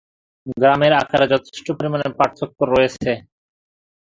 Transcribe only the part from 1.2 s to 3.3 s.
যথেষ্ট পরিমাণে পার্থক্য রয়েছে।